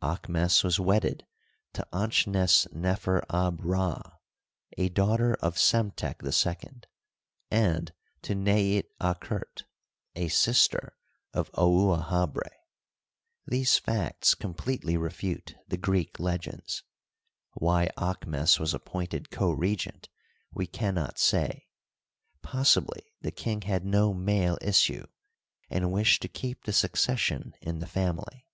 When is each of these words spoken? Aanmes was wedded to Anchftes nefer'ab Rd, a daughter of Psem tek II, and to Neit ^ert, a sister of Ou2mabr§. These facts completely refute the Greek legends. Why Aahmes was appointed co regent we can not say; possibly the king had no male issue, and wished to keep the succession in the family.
Aanmes 0.00 0.62
was 0.62 0.78
wedded 0.78 1.26
to 1.72 1.84
Anchftes 1.92 2.72
nefer'ab 2.72 3.58
Rd, 3.64 4.12
a 4.78 4.88
daughter 4.90 5.34
of 5.40 5.56
Psem 5.56 5.90
tek 5.96 6.20
II, 6.22 6.82
and 7.50 7.92
to 8.22 8.32
Neit 8.36 8.84
^ert, 9.00 9.62
a 10.14 10.28
sister 10.28 10.96
of 11.34 11.50
Ou2mabr§. 11.54 12.42
These 13.44 13.78
facts 13.78 14.36
completely 14.36 14.96
refute 14.96 15.56
the 15.66 15.76
Greek 15.78 16.20
legends. 16.20 16.84
Why 17.54 17.90
Aahmes 17.98 18.60
was 18.60 18.72
appointed 18.72 19.32
co 19.32 19.50
regent 19.50 20.08
we 20.52 20.68
can 20.68 20.94
not 20.94 21.18
say; 21.18 21.66
possibly 22.40 23.12
the 23.20 23.32
king 23.32 23.62
had 23.62 23.84
no 23.84 24.14
male 24.14 24.58
issue, 24.62 25.08
and 25.68 25.90
wished 25.92 26.22
to 26.22 26.28
keep 26.28 26.66
the 26.66 26.72
succession 26.72 27.54
in 27.60 27.80
the 27.80 27.88
family. 27.88 28.46